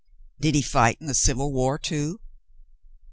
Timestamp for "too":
1.77-2.19